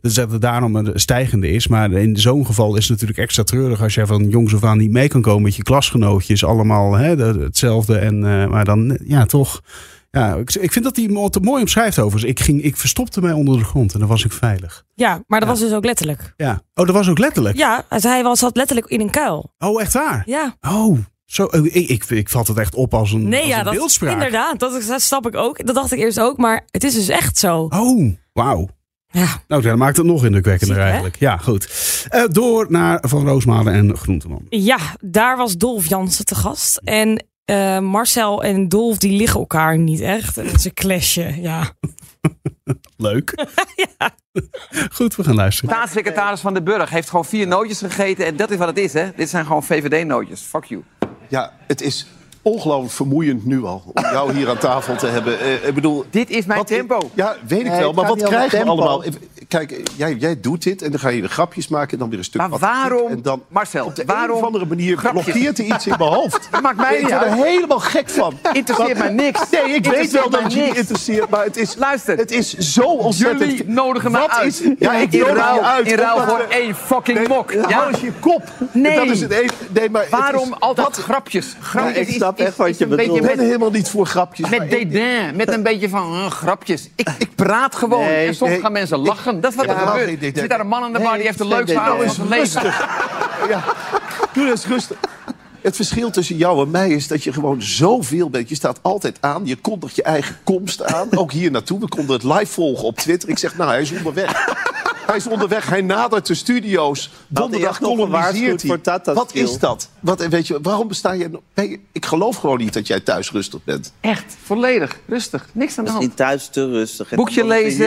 dus 0.00 0.14
dat 0.14 0.32
het 0.32 0.40
daarom 0.40 0.76
een 0.76 0.90
stijgende 1.00 1.50
is. 1.50 1.66
Maar 1.68 1.92
in 1.92 2.16
zo'n 2.16 2.46
geval 2.46 2.76
is 2.76 2.82
het 2.82 2.90
natuurlijk 2.90 3.18
extra 3.18 3.42
treurig 3.42 3.82
als 3.82 3.94
jij 3.94 4.06
van 4.06 4.28
jongs 4.28 4.54
af 4.54 4.64
aan 4.64 4.78
niet 4.78 4.90
mee 4.90 5.08
kan 5.08 5.22
komen 5.22 5.42
met 5.42 5.56
je 5.56 5.62
klasgenootjes. 5.62 6.44
Allemaal 6.44 6.92
hè, 6.94 7.16
de- 7.16 7.40
hetzelfde. 7.44 7.96
En, 7.98 8.18
maar 8.50 8.64
dan, 8.64 8.98
ja, 9.04 9.26
toch. 9.26 9.60
Ja, 10.10 10.34
ik, 10.34 10.54
ik 10.54 10.72
vind 10.72 10.84
dat 10.84 10.96
hij 10.96 11.04
het 11.04 11.44
mooi 11.44 11.60
omschrijft 11.62 11.98
overigens. 11.98 12.30
Ik, 12.30 12.40
ging, 12.40 12.62
ik 12.62 12.76
verstopte 12.76 13.20
mij 13.20 13.32
onder 13.32 13.58
de 13.58 13.64
grond 13.64 13.92
en 13.92 13.98
dan 13.98 14.08
was 14.08 14.24
ik 14.24 14.32
veilig. 14.32 14.84
Ja, 14.94 15.22
maar 15.26 15.40
dat 15.40 15.48
Ja. 15.48 15.54
was 15.54 15.58
dus 15.64 15.72
ook 15.72 15.84
letterlijk. 15.84 16.32
Ja. 16.36 16.52
Oh, 16.74 16.86
dat 16.86 16.94
was 16.94 17.08
ook 17.08 17.18
letterlijk? 17.18 17.56
Ja, 17.56 17.84
hij 17.88 18.22
was, 18.22 18.38
zat 18.38 18.56
letterlijk 18.56 18.88
in 18.88 19.00
een 19.00 19.10
kuil. 19.10 19.52
Oh, 19.58 19.80
echt 19.80 19.92
waar? 19.92 20.22
Ja. 20.26 20.56
Oh, 20.60 20.98
zo, 21.24 21.46
eh, 21.46 21.64
ik, 21.64 21.88
ik, 21.88 22.04
ik 22.04 22.28
vat 22.28 22.46
het 22.46 22.58
echt 22.58 22.74
op 22.74 22.94
als 22.94 23.12
een, 23.12 23.28
Nee, 23.28 23.40
als 23.40 23.48
ja, 23.48 23.58
een 23.58 23.64
dat, 23.64 23.74
beeldspraak. 23.74 24.12
inderdaad. 24.12 24.58
Dat, 24.58 24.82
dat 24.88 25.00
snap 25.02 25.26
ik 25.26 25.36
ook. 25.36 25.66
Dat 25.66 25.74
dacht 25.74 25.92
ik 25.92 25.98
eerst 25.98 26.20
ook. 26.20 26.36
Maar 26.36 26.64
het 26.70 26.84
is 26.84 26.94
dus 26.94 27.08
echt 27.08 27.38
zo. 27.38 27.66
Oh, 27.70 28.12
wauw. 28.32 28.68
Ja. 29.12 29.26
Nou, 29.48 29.62
dat 29.62 29.76
maakt 29.76 29.96
het 29.96 30.06
nog 30.06 30.24
indrukwekkender 30.24 30.74
Ziek, 30.76 30.84
hè? 30.84 30.90
eigenlijk. 30.90 31.16
Ja, 31.18 31.36
goed. 31.36 31.68
Eh, 32.08 32.24
door 32.28 32.66
naar 32.68 32.98
Van 33.08 33.26
Roosmalen 33.26 33.72
en 33.72 33.96
Groenteman. 33.96 34.42
Ja, 34.48 34.78
daar 35.00 35.36
was 35.36 35.56
Dolf 35.56 35.86
Jansen 35.86 36.24
te 36.24 36.34
gast. 36.34 36.80
En 36.84 37.24
eh, 37.50 37.78
Marcel 37.78 38.42
en 38.42 38.68
Dolf 38.68 38.98
die 38.98 39.16
liggen 39.16 39.40
elkaar 39.40 39.78
niet 39.78 40.00
echt. 40.00 40.36
Het 40.36 40.54
is 40.54 40.64
een 40.64 40.74
clashje, 40.74 41.40
ja. 41.40 41.70
Leuk. 42.96 43.46
Goed, 44.92 45.16
we 45.16 45.24
gaan 45.24 45.34
luisteren. 45.34 45.74
Staatssecretaris 45.74 46.40
van 46.40 46.54
de 46.54 46.62
Burg 46.62 46.90
heeft 46.90 47.08
gewoon 47.08 47.24
vier 47.24 47.46
nootjes 47.46 47.78
gegeten. 47.78 48.26
En 48.26 48.36
dat 48.36 48.50
is 48.50 48.56
wat 48.56 48.68
het 48.68 48.78
is, 48.78 48.92
hè? 48.92 49.08
Dit 49.16 49.28
zijn 49.28 49.46
gewoon 49.46 49.62
VVD-nootjes. 49.62 50.40
Fuck 50.40 50.64
you. 50.64 50.82
Ja, 51.28 51.52
het 51.66 51.80
is 51.80 52.06
ongelooflijk 52.42 52.92
vermoeiend 52.92 53.44
nu 53.44 53.64
al 53.64 53.82
om 53.94 54.02
jou 54.02 54.32
hier 54.34 54.48
aan 54.48 54.58
tafel 54.58 54.96
te 54.96 55.06
hebben. 55.06 55.40
Eh, 55.40 55.68
ik 55.68 55.74
bedoel, 55.74 56.04
Dit 56.10 56.30
is 56.30 56.46
mijn 56.46 56.64
tempo. 56.64 57.10
Ja, 57.14 57.36
weet 57.46 57.60
ik 57.60 57.66
Nee, 57.66 57.78
wel. 57.78 57.92
Maar 57.92 58.06
wat 58.06 58.22
krijgen 58.22 58.58
we 58.58 58.70
allemaal? 58.70 59.04
Eh, 59.50 59.58
Kijk, 59.58 59.80
jij, 59.96 60.14
jij 60.14 60.40
doet 60.40 60.62
dit 60.62 60.82
en 60.82 60.90
dan 60.90 61.00
ga 61.00 61.08
je 61.08 61.20
weer 61.20 61.28
grapjes 61.30 61.68
maken 61.68 61.92
en 61.92 61.98
dan 61.98 62.08
weer 62.08 62.18
een 62.18 62.24
stuk 62.24 62.40
Maar 62.40 62.58
waarom, 62.58 63.10
En 63.10 63.22
dan 63.22 63.42
Marcel, 63.48 63.86
op 63.86 63.96
de 63.96 64.02
waarom 64.06 64.30
een 64.30 64.36
of 64.36 64.42
andere 64.44 64.66
manier 64.66 64.96
grapjes? 64.96 65.24
blokkeert 65.24 65.58
er 65.58 65.64
iets 65.64 65.86
in 65.86 65.94
mijn 65.98 66.10
hoofd. 66.10 66.48
Dat 66.50 66.60
maakt 66.62 66.76
mij 66.76 66.94
ik 66.96 67.02
niet 67.02 67.10
word 67.10 67.24
er 67.24 67.32
helemaal 67.32 67.78
gek 67.80 68.08
van. 68.10 68.38
Interesseert 68.52 68.98
mij 68.98 69.08
niks. 69.08 69.40
Nee, 69.50 69.74
ik 69.74 69.86
weet 69.86 70.10
wel 70.10 70.22
dat 70.22 70.30
mij 70.30 70.42
het 70.42 70.52
je 70.52 70.62
niet 70.62 70.76
interesseert, 70.76 71.28
maar 71.30 71.44
het 71.44 71.56
is, 71.56 71.74
Luister. 71.76 72.16
het 72.16 72.30
is 72.30 72.54
zo 72.58 72.82
ontzettend... 72.82 73.50
Jullie 73.50 73.68
nodigen 73.68 74.12
Wat 74.12 74.30
uit. 74.30 74.46
Is, 74.46 74.62
ja, 74.78 74.92
ik 74.94 75.12
in 75.12 75.20
ruil, 75.22 75.54
je 75.54 75.60
uit. 75.62 75.86
in 75.86 75.96
ruil 75.98 76.20
voor 76.28 76.46
één 76.48 76.74
fucking 76.74 77.18
Nee, 77.18 77.28
mok. 77.28 77.52
hou 77.54 77.68
Ja? 77.68 77.88
eens 77.88 78.00
je 78.00 78.12
kop. 78.20 78.42
Nee. 78.72 78.94
Dat 78.96 79.06
is 79.06 79.20
het 79.20 79.30
even, 79.32 79.54
nee, 79.72 79.90
maar 79.90 80.02
het 80.02 80.10
Waarom 80.10 80.48
is- 80.52 80.60
altijd 80.60 80.86
wat- 80.86 80.96
grapjes? 81.04 81.56
Grapjes 81.60 82.08
ik 82.08 82.14
snap 82.14 82.38
echt 82.38 82.56
wat 82.56 82.78
je 82.78 82.86
bedoelt. 82.86 83.16
Ik 83.16 83.36
ben 83.36 83.38
helemaal 83.46 83.70
niet 83.70 83.88
voor 83.88 84.06
grapjes. 84.06 84.48
met 84.48 84.70
dédain, 84.70 85.36
met 85.36 85.48
een 85.52 85.62
beetje 85.70 85.88
van 85.88 86.12
uh, 86.14 86.26
grapjes. 86.30 86.88
Ik, 86.96 87.08
praat 87.34 87.74
gewoon 87.74 88.04
en 88.08 88.34
soms 88.34 88.58
gaan 88.60 88.72
mensen 88.72 88.98
lachen. 88.98 89.39
Dat 89.40 89.50
is 89.50 89.56
wat 89.56 89.66
er 89.66 89.76
gebeurt. 89.76 90.22
Er 90.22 90.40
zit 90.40 90.50
daar 90.50 90.60
een 90.60 90.68
man 90.68 90.82
aan 90.82 90.92
de 90.92 90.98
bar 91.00 91.14
die 91.14 91.26
heeft 91.26 91.38
leukste 91.44 91.64
dédain. 91.64 91.92
avond 91.92 92.14
van 92.14 92.26
zijn 92.28 92.40
leven. 92.40 92.62
Ja, 93.48 93.64
doe 94.32 94.50
eens 94.50 94.66
rustig. 94.66 94.98
Het 95.60 95.76
verschil 95.76 96.10
tussen 96.10 96.36
jou 96.36 96.62
en 96.62 96.70
mij 96.70 96.90
is 96.90 97.08
dat 97.08 97.24
je 97.24 97.32
gewoon 97.32 97.62
zoveel 97.62 98.30
bent. 98.30 98.48
Je 98.48 98.54
staat 98.54 98.78
altijd 98.82 99.16
aan. 99.20 99.46
Je 99.46 99.56
kondigt 99.56 99.96
je 99.96 100.02
eigen 100.02 100.36
komst 100.44 100.84
aan. 100.84 101.08
Ook 101.16 101.32
hier 101.32 101.50
naartoe. 101.50 101.80
We 101.80 101.88
konden 101.88 102.14
het 102.14 102.24
live 102.24 102.46
volgen 102.46 102.84
op 102.84 102.96
Twitter. 102.96 103.28
Ik 103.28 103.38
zeg, 103.38 103.56
nou, 103.56 103.70
hij 103.70 103.80
is 103.80 103.92
onderweg. 103.92 104.48
Hij 105.10 105.18
is 105.18 105.26
onderweg. 105.26 105.68
Hij 105.68 105.80
nadert 105.80 106.26
de 106.26 106.34
studio's. 106.34 107.10
Donderdag 107.28 107.76
gewaarschuwd 107.76 108.62
hij. 108.62 109.04
Wat 109.14 109.34
is 109.34 109.58
dat? 109.58 109.88
Wat, 110.00 110.26
weet 110.26 110.46
je, 110.46 110.58
waarom 110.62 110.88
besta 110.88 111.12
je... 111.12 111.30
Ben 111.54 111.70
je- 111.70 111.80
Ik 111.92 112.06
geloof 112.06 112.36
gewoon 112.36 112.58
niet 112.58 112.72
dat 112.72 112.86
jij 112.86 113.00
thuis 113.00 113.30
rustig 113.30 113.64
bent. 113.64 113.92
Echt, 114.00 114.36
volledig, 114.44 114.98
rustig, 115.06 115.46
niks 115.52 115.78
aan 115.78 115.84
de 115.84 115.90
is 115.90 115.96
hand. 115.96 116.08
niet 116.08 116.16
thuis 116.16 116.48
te 116.48 116.66
rustig. 116.70 117.10
En 117.10 117.16
Boekje 117.16 117.44
lezen, 117.46 117.84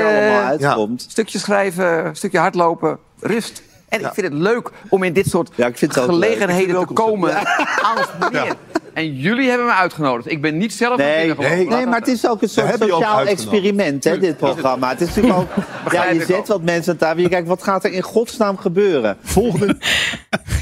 ja. 0.60 0.88
Stukje 0.98 1.40
schrijven, 1.40 2.16
stukje 2.16 2.38
hardlopen, 2.38 2.98
rust. 3.20 3.62
En 3.90 4.00
ik 4.00 4.10
vind 4.14 4.28
het 4.34 4.42
leuk 4.42 4.70
om 4.90 5.04
in 5.04 5.14
dit 5.14 5.28
soort 5.30 5.50
Ja, 5.56 5.68
ik 5.68 5.78
vind 5.78 5.96
het 5.96 6.04
ook 6.04 6.10
gelegenheden 6.10 6.50
te 6.50 6.78
vind 6.78 6.90
het 6.90 6.90
ook 6.90 6.96
komen. 7.10 7.36
Alles 7.82 8.06
meer. 8.32 8.56
En 8.94 9.16
jullie 9.16 9.50
hebben 9.50 9.66
me 9.68 9.74
uitgenodigd. 9.74 10.32
Ik 10.32 10.42
ben 10.42 10.58
niet 10.58 10.74
zelf 10.74 10.98
naar 10.98 11.08
Nee, 11.08 11.36
nee, 11.36 11.68
Laat 11.68 11.86
maar 11.86 12.00
het 12.00 12.08
is 12.08 12.28
ook 12.28 12.42
een 12.42 12.50
soort 12.50 12.76
sociaal 12.80 13.22
experiment, 13.22 14.04
hè, 14.04 14.18
dit 14.20 14.38
programma. 14.38 14.90
Het 14.90 15.02
is 15.02 15.08
natuurlijk 15.08 15.36
ook, 15.38 15.50
ja, 15.94 16.10
je 16.10 16.26
zet 16.26 16.48
wat 16.48 16.62
mensen 16.62 16.92
aan 16.92 16.98
tafel. 16.98 17.22
Je 17.22 17.30
kijkt, 17.30 17.48
wat 17.48 17.64
gaat 17.64 17.84
er 17.84 17.92
in 17.92 18.02
godsnaam 18.02 18.58
gebeuren? 18.58 19.18
Volgende. 19.24 19.78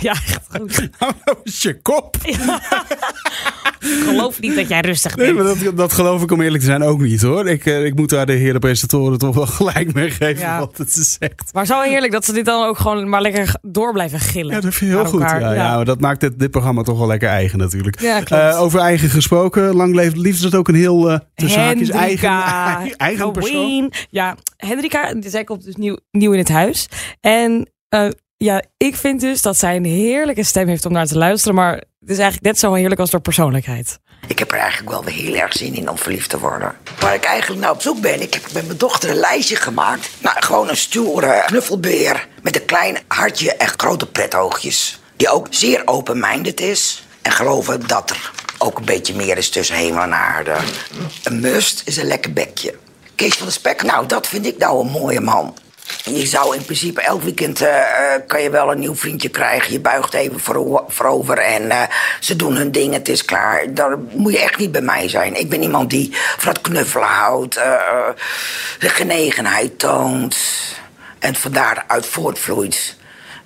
Ja, 0.02 0.12
echt 0.12 0.40
goed. 0.58 0.90
Hou 0.98 1.12
nou 1.26 1.38
eens 1.44 1.62
je 1.62 1.82
kop. 1.82 2.18
Ik 3.80 4.04
geloof 4.04 4.40
niet 4.40 4.56
dat 4.56 4.68
jij 4.68 4.80
rustig 4.80 5.16
Nee, 5.16 5.34
bent. 5.34 5.46
maar 5.48 5.64
dat, 5.64 5.78
dat 5.78 5.94
geloof 5.94 6.22
ik 6.22 6.32
om 6.32 6.42
eerlijk 6.42 6.60
te 6.60 6.66
zijn 6.70 6.84
ook 6.84 7.00
niet 7.00 7.22
hoor. 7.22 7.48
Ik, 7.50 7.66
eh, 7.66 7.86
ik 7.86 7.96
moet 7.96 8.10
daar 8.10 8.26
de 8.26 8.32
heren 8.34 8.60
presentatoren 8.60 9.18
toch 9.18 9.36
wel 9.36 9.46
gelijk 9.48 9.94
mee 9.94 10.10
geven 10.10 10.40
Ja. 10.40 10.60
wat 10.60 10.78
het 10.78 10.96
is 10.96 11.18
zegt. 11.20 11.54
Maar 11.54 11.66
zo 11.66 11.82
heerlijk 11.82 12.12
dat 12.12 12.26
ze 12.26 12.34
dit 12.34 12.46
dan 12.46 12.66
ook 12.68 12.78
gewoon 12.78 13.10
maar 13.10 13.22
lekker 13.22 13.56
door 13.62 13.94
blijven 13.94 14.20
gillen. 14.20 14.56
Ja, 14.56 14.62
dat 14.62 14.74
vind 14.74 14.92
je 14.92 14.98
heel 14.98 15.06
goed. 15.06 15.22
Ja, 15.22 15.54
ja. 15.54 15.76
maar 15.76 15.86
dat 15.86 16.00
maakt 16.00 16.20
dit, 16.20 16.40
dit 16.40 16.52
programma 16.52 16.82
toch 16.82 16.98
wel 16.98 17.08
lekker 17.08 17.30
eigen 17.30 17.60
natuurlijk. 17.60 18.00
Ja, 18.00 18.21
klopt. 18.24 18.44
Eh, 18.44 18.62
over 18.62 18.80
eigen 18.80 19.10
gesproken, 19.10 19.76
lang 19.76 19.96
leeft 19.96 20.18
liefde 20.18 20.46
is 20.46 20.52
dat 20.52 20.60
ook 20.60 20.68
een 20.68 20.76
heel 20.76 21.12
uh, 21.12 21.20
tussen 21.36 21.62
haakjes 21.62 21.90
eigen, 21.90 22.30
eigen, 22.76 22.98
eigen 22.98 23.32
persoon. 23.32 23.94
Ja, 24.10 24.36
Hendrika, 24.58 25.14
zij 25.20 25.44
komt 25.44 25.64
dus 25.64 25.76
nieuw, 25.76 25.98
nieuw 26.12 26.32
in 26.32 26.40
het 26.40 26.50
huis. 26.50 26.88
En 27.20 27.70
eh, 27.90 28.08
ja, 28.38 28.64
ik 28.78 28.96
vind 28.96 29.22
dus 29.22 29.42
dat 29.42 29.58
zij 29.58 29.76
een 29.76 29.86
heerlijke 29.86 30.44
stem 30.44 30.68
heeft 30.68 30.86
om 30.86 30.92
naar 30.92 31.08
te 31.08 31.18
luisteren. 31.18 31.56
Maar 31.56 31.74
het 31.74 32.10
is 32.10 32.18
eigenlijk 32.18 32.44
net 32.44 32.60
zo 32.60 32.74
heerlijk 32.74 33.00
als 33.00 33.12
haar 33.12 33.22
persoonlijkheid. 33.22 34.00
Ik 34.28 34.40
heb 34.40 34.52
er 34.52 34.58
eigenlijk 34.58 34.90
wel 34.90 35.04
weer 35.04 35.14
heel 35.14 35.36
erg 35.36 35.54
zin 35.54 35.76
in 35.76 35.90
om 35.90 35.98
verliefd 35.98 36.30
te 36.30 36.40
worden. 36.40 36.76
Waar 37.00 37.14
ik 37.14 37.24
eigenlijk 37.24 37.62
nou 37.62 37.74
op 37.74 37.82
zoek 37.82 38.02
ben, 38.02 38.22
ik 38.22 38.34
heb 38.34 38.54
met 38.54 38.66
mijn 38.66 38.78
dochter 38.78 39.10
een 39.10 39.16
lijstje 39.16 39.56
gemaakt. 39.56 40.10
Nou, 40.22 40.36
gewoon 40.40 40.70
een 40.70 40.78
stoere 40.78 41.44
knuffelbeer 41.46 42.28
met 42.42 42.56
een 42.56 42.66
klein 42.66 42.98
hartje 43.08 43.56
en 43.56 43.68
grote 43.68 44.08
pretoogjes. 44.08 45.00
Die 45.16 45.30
ook 45.30 45.48
zeer 45.50 45.82
open-minded 45.86 46.60
is. 46.60 47.06
En 47.22 47.32
geloven 47.32 47.88
dat 47.88 48.10
er 48.10 48.32
ook 48.58 48.78
een 48.78 48.86
beetje 48.86 49.16
meer 49.16 49.38
is 49.38 49.50
tussen 49.50 49.76
hemel 49.76 50.02
en 50.02 50.14
aarde. 50.14 50.56
Een 51.24 51.40
must 51.40 51.82
is 51.86 51.98
een 51.98 52.08
lekker 52.08 52.34
bekje. 52.34 52.76
Kees 53.16 53.36
van 53.36 53.48
de 53.48 53.54
Spek, 53.54 53.84
nou, 53.84 54.06
dat 54.06 54.28
vind 54.28 54.46
ik 54.46 54.58
nou 54.58 54.80
een 54.80 54.92
mooie 54.92 55.22
man. 55.22 55.58
Je 56.04 56.26
zou 56.26 56.56
in 56.56 56.66
principe 56.66 57.02
elk 57.02 57.22
weekend 57.22 57.62
uh, 57.62 57.70
kan 58.28 58.42
je 58.42 58.50
wel 58.50 58.72
een 58.72 58.80
nieuw 58.80 58.96
vriendje 58.96 59.30
krijgen. 59.30 59.72
Je 59.72 59.80
buigt 59.80 60.14
even 60.14 60.40
voor, 60.40 60.84
voorover 60.88 61.38
en 61.38 61.64
uh, 61.64 61.82
ze 62.20 62.36
doen 62.36 62.56
hun 62.56 62.72
ding, 62.72 62.94
het 62.94 63.10
is 63.10 63.26
klaar. 63.26 63.74
Daar 63.74 63.98
moet 63.98 64.32
je 64.32 64.40
echt 64.40 64.58
niet 64.58 64.72
bij 64.72 64.82
mij 64.82 65.10
zijn. 65.10 65.40
Ik 65.40 65.50
ben 65.50 65.62
iemand 65.62 65.90
die 65.90 66.10
van 66.38 66.54
het 66.54 66.62
knuffelen 66.62 67.08
houdt, 67.08 67.54
de 68.80 68.90
genegenheid 68.90 69.80
toont. 69.80 70.38
En 71.20 71.36
vandaar 71.36 71.84
uit 71.88 72.06
voortvloeit. 72.06 72.96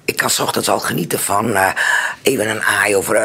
Ik 0.05 0.15
kan 0.15 0.29
's 0.29 0.39
ochtends 0.39 0.69
al 0.69 0.79
genieten 0.79 1.19
van 1.19 1.57
even 2.25 2.49
een 2.49 2.63
aai 2.63 2.95
over, 2.95 3.17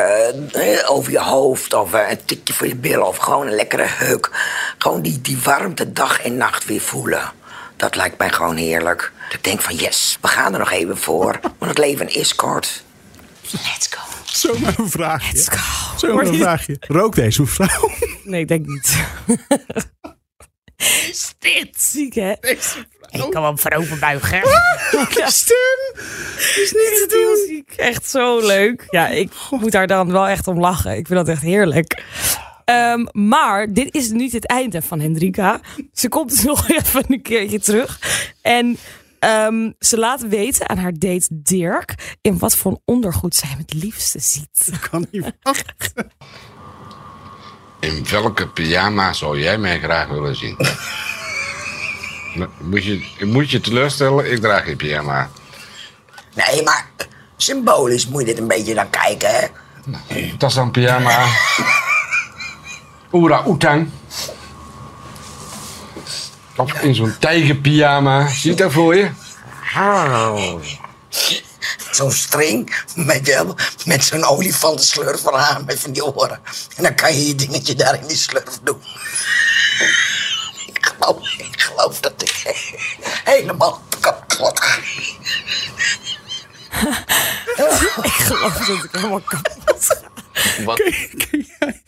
over 0.87 1.13
je 1.13 1.21
hoofd... 1.21 1.75
of 1.75 1.93
een 1.93 2.25
tikje 2.25 2.55
voor 2.55 2.67
je 2.67 2.77
billen 2.77 3.07
of 3.07 3.17
gewoon 3.17 3.47
een 3.47 3.55
lekkere 3.55 3.87
huk. 3.89 4.31
Gewoon 4.79 5.03
die, 5.03 5.21
die 5.21 5.39
warmte 5.45 5.93
dag 5.93 6.21
en 6.23 6.37
nacht 6.37 6.65
weer 6.65 6.81
voelen. 6.81 7.33
Dat 7.77 7.97
lijkt 7.97 8.19
mij 8.19 8.31
gewoon 8.31 8.57
heerlijk. 8.57 9.13
Ik 9.31 9.45
denk 9.45 9.61
van 9.61 9.75
yes, 9.75 10.19
we 10.21 10.29
gaan 10.29 10.53
er 10.53 10.59
nog 10.59 10.71
even 10.71 10.99
voor. 10.99 11.41
Want 11.59 11.71
het 11.71 11.79
leven 11.79 12.15
is 12.15 12.35
kort. 12.35 12.83
Let's 13.51 13.87
go. 13.91 14.01
Zomaar 14.25 14.79
een 14.79 14.91
vraagje. 14.91 15.33
Let's 15.33 15.49
go. 15.49 15.99
Zomaar 15.99 16.27
een 16.27 16.39
vraagje. 16.39 16.77
Rookt 16.81 17.17
deze 17.17 17.41
mevrouw? 17.41 17.91
Nee, 18.25 18.41
ik 18.41 18.49
denk 18.49 18.67
niet. 18.67 18.97
is 20.81 21.35
dit? 21.39 21.81
Ziek, 21.81 22.15
hè? 22.15 22.31
Ik 23.11 23.31
kan 23.31 23.45
hem 23.45 23.59
voorover 23.59 23.99
buigen. 23.99 24.43
Stem! 25.27 26.05
is 26.37 26.73
niet 26.73 26.73
te 26.73 27.07
doen. 27.09 27.47
Ziek. 27.57 27.73
Echt 27.77 28.11
zo 28.11 28.47
leuk. 28.47 28.87
Ja, 28.91 29.09
ik 29.09 29.33
moet 29.51 29.73
daar 29.73 29.87
dan 29.87 30.13
wel 30.13 30.27
echt 30.27 30.47
om 30.47 30.61
lachen. 30.61 30.97
Ik 30.97 31.07
vind 31.07 31.19
dat 31.19 31.29
echt 31.29 31.43
heerlijk. 31.43 32.05
Um, 32.65 33.09
maar 33.13 33.73
dit 33.73 33.95
is 33.95 34.11
niet 34.11 34.33
het 34.33 34.47
einde 34.47 34.83
van 34.83 35.01
Hendrika. 35.01 35.61
Ze 35.93 36.09
komt 36.09 36.31
dus 36.31 36.43
nog 36.53 36.69
even 36.69 37.05
een 37.09 37.23
keertje 37.23 37.61
terug. 37.61 38.01
En 38.43 38.77
um, 39.21 39.75
ze 39.79 39.99
laat 39.99 40.29
weten 40.29 40.69
aan 40.69 40.79
haar 40.79 40.93
date 40.93 41.27
Dirk... 41.31 42.17
in 42.21 42.39
wat 42.39 42.57
voor 42.57 42.71
een 42.71 42.81
ondergoed 42.85 43.35
zij 43.35 43.49
hem 43.49 43.59
het 43.59 43.75
liefste 43.75 44.19
ziet. 44.19 44.69
Ik 44.73 44.89
kan 44.91 45.07
niet 45.11 45.33
wachten. 45.43 46.13
In 47.97 48.07
welke 48.11 48.49
pyjama 48.49 49.13
zou 49.13 49.41
jij 49.41 49.59
mij 49.59 49.81
graag 49.81 50.09
willen 50.09 50.37
zien? 50.37 50.57
moet, 52.71 52.85
je, 52.85 53.07
moet 53.21 53.51
je 53.51 53.61
teleurstellen, 53.61 54.33
ik 54.33 54.41
draag 54.41 54.65
geen 54.65 54.77
pyjama. 54.77 55.31
Nee, 56.35 56.63
maar 56.63 56.87
symbolisch 57.37 58.09
moet 58.09 58.21
je 58.21 58.27
dit 58.27 58.39
een 58.39 58.49
beetje 58.49 58.75
naar 58.75 58.87
kijken, 58.87 59.31
hè? 59.31 59.47
Dat 60.39 60.51
is 60.51 60.57
dan 60.57 60.71
pyjama. 60.71 61.27
Oera 63.13 63.43
Oetang. 63.47 63.91
Of 66.57 66.83
in 66.83 66.95
zo'n 66.95 67.15
tijgerpyjama. 67.19 68.29
Zie 68.29 68.51
je 68.51 68.57
dat 68.57 68.73
voor 68.73 68.97
je? 68.97 69.11
Zo'n 72.01 72.13
string 72.13 72.85
met, 72.95 73.45
met 73.85 74.05
zo'n 74.05 74.25
olifantenslurf 74.25 75.25
eraan 75.25 75.65
met 75.65 75.81
van 75.81 75.93
die 75.93 76.05
oren. 76.05 76.41
En 76.77 76.83
dan 76.83 76.95
kan 76.95 77.15
je 77.15 77.27
je 77.27 77.35
dingetje 77.35 77.75
daar 77.75 78.01
in 78.01 78.07
die 78.07 78.17
slurf 78.17 78.59
doen. 78.63 78.83
Ik 80.67 80.87
geloof, 80.87 81.29
ik 81.39 81.61
geloof 81.61 82.01
dat 82.01 82.23
ik 82.23 82.43
helemaal 83.25 83.83
kapot 84.01 84.61
ga. 84.61 84.77
ik 88.03 88.13
geloof 88.13 88.55
dat 88.55 88.85
ik 88.85 88.89
helemaal 88.93 89.21
kapot. 89.21 89.60
Wat? 90.65 90.83
Ken, 90.83 91.29
ken 91.31 91.47
jij, 91.59 91.81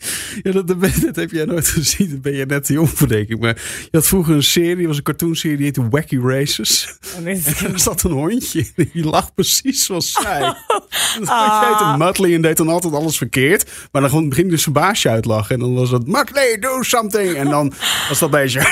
ja, 0.43 0.51
dat, 0.51 0.67
dat, 0.67 1.15
heb 1.15 1.31
jij 1.31 1.45
nooit 1.45 1.67
gezien. 1.67 2.09
Dat 2.09 2.21
ben 2.21 2.33
je 2.33 2.45
net 2.45 2.65
te 2.65 2.73
jong 2.73 2.89
voor, 2.89 3.07
denk 3.07 3.29
ik. 3.29 3.39
Maar 3.39 3.55
je 3.81 3.97
had 3.97 4.07
vroeger 4.07 4.35
een 4.35 4.43
serie, 4.43 4.87
was 4.87 4.97
een 4.97 5.03
cartoonserie, 5.03 5.57
die 5.57 5.65
heette 5.65 5.89
Wacky 5.89 6.17
Races. 6.17 6.97
Oh, 7.15 7.23
nee, 7.23 7.43
en 7.45 7.73
er 7.73 7.79
zat 7.79 8.03
een 8.03 8.11
hondje, 8.11 8.65
die 8.75 9.03
lag 9.03 9.33
precies 9.33 9.85
zoals 9.85 10.11
zij. 10.11 10.41
Oh. 10.41 10.55
En 11.15 11.19
dat 11.19 11.29
ah. 11.29 11.69
heette 11.69 11.97
Mudley 11.97 12.33
en 12.33 12.41
deed 12.41 12.57
dan 12.57 12.69
altijd 12.69 12.93
alles 12.93 13.17
verkeerd. 13.17 13.71
Maar 13.91 14.01
dan 14.01 14.33
ging 14.33 14.49
dus 14.49 14.61
zijn 14.61 14.75
baasje 14.75 15.09
uitlachen. 15.09 15.55
En 15.55 15.61
dan 15.61 15.73
was 15.73 15.89
het, 15.89 16.07
Mudley, 16.07 16.57
do 16.59 16.81
something. 16.83 17.35
En 17.35 17.49
dan 17.49 17.73
was 18.09 18.19
dat 18.19 18.31
beetje... 18.31 18.59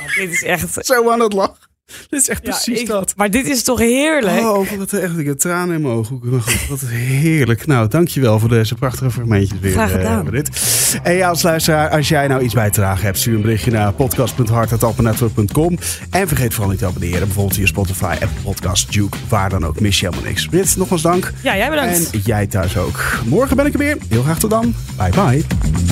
Ja, 0.00 0.22
dit 0.22 0.32
is 0.32 0.42
echt... 0.42 0.86
Zo 0.86 1.10
aan 1.10 1.20
het 1.20 1.32
lachen. 1.32 1.69
Dit 2.10 2.20
is 2.20 2.28
echt 2.28 2.42
precies 2.42 2.74
ja, 2.74 2.80
ik, 2.80 2.86
dat. 2.86 3.12
Maar 3.16 3.30
dit 3.30 3.46
is 3.46 3.62
toch 3.62 3.78
heerlijk? 3.78 4.40
Oh, 4.40 4.70
wat 4.78 4.92
echt. 4.92 5.18
Ik 5.18 5.26
heb 5.26 5.38
tranen 5.38 5.74
in 5.74 5.82
mijn 5.82 5.94
ogen. 5.94 6.20
Wat 6.68 6.80
heerlijk. 6.86 7.66
Nou, 7.66 7.88
dankjewel 7.88 8.38
voor 8.38 8.48
deze 8.48 8.74
prachtige 8.74 9.10
fragmentjes 9.10 9.58
weer. 9.60 9.72
Graag 9.72 9.90
gedaan. 9.90 10.26
Uh, 10.26 10.32
dit. 10.32 10.50
En 11.02 11.12
ja, 11.12 11.28
als 11.28 11.42
luisteraar, 11.42 11.90
als 11.90 12.08
jij 12.08 12.28
nou 12.28 12.42
iets 12.42 12.54
bij 12.54 12.70
te 12.70 12.80
dragen 12.80 13.04
hebt, 13.04 13.18
stuur 13.18 13.34
een 13.34 13.42
berichtje 13.42 13.70
naar 13.70 13.92
podcast.hartatappenetwork.com. 13.92 15.78
En 16.10 16.28
vergeet 16.28 16.54
vooral 16.54 16.70
niet 16.70 16.78
te 16.80 16.86
abonneren. 16.86 17.20
Bijvoorbeeld 17.20 17.56
via 17.56 17.66
Spotify, 17.66 18.12
Apple 18.12 18.42
Podcast, 18.42 18.92
Duke, 18.92 19.16
waar 19.28 19.50
dan 19.50 19.66
ook. 19.66 19.80
Mis 19.80 20.00
je 20.00 20.06
helemaal 20.06 20.28
niks. 20.28 20.46
Brit, 20.46 20.76
nogmaals 20.76 21.02
dank. 21.02 21.32
Ja, 21.42 21.56
jij 21.56 21.70
bedankt. 21.70 22.10
En 22.10 22.20
jij 22.24 22.46
thuis 22.46 22.76
ook. 22.76 23.02
Morgen 23.26 23.56
ben 23.56 23.66
ik 23.66 23.72
er 23.72 23.78
weer. 23.78 23.96
Heel 24.08 24.22
graag 24.22 24.38
tot 24.38 24.50
dan. 24.50 24.74
Bye 24.96 25.10
bye. 25.10 25.89